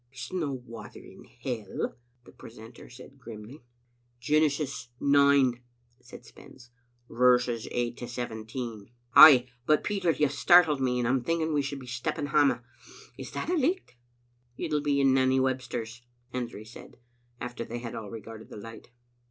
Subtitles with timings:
[0.09, 1.95] "There's no water in hell,"
[2.25, 3.61] the precentor said grimly.
[4.19, 5.59] "Genesis ix.,"
[5.99, 6.71] said Spens,
[7.07, 8.89] "verses 8 to 17.
[9.13, 12.61] Ay, but, Peter, you've startled me, and I'm thinking we should be stepping hame.
[13.15, 13.93] Is that a licht?"
[14.57, 16.01] "It'll be in Nanny Webster's,"
[16.33, 16.97] Hendry said,
[17.39, 18.89] after they had all regarded the light.